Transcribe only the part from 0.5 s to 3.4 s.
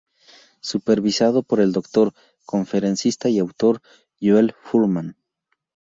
Supervisado por el doctor, conferencista y